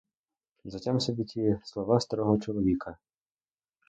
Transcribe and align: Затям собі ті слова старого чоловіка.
Затям 0.75 0.99
собі 0.99 1.23
ті 1.25 1.59
слова 1.63 1.99
старого 1.99 2.39
чоловіка. 2.39 2.97